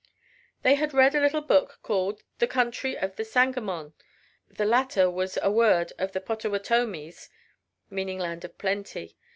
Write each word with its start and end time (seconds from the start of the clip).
They 0.63 0.73
had 0.73 0.95
read 0.95 1.13
a 1.13 1.19
little 1.19 1.43
book 1.43 1.77
called 1.83 2.23
The 2.39 2.47
Country 2.47 2.97
of 2.97 3.17
the 3.17 3.23
Sangamon. 3.23 3.93
The 4.49 4.65
latter 4.65 5.11
was 5.11 5.37
a 5.43 5.51
word 5.51 5.93
of 5.99 6.13
the 6.13 6.21
Pottawatomies 6.21 7.29
meaning 7.91 8.17
"land 8.17 8.43
of 8.43 8.57
plenty." 8.57 9.15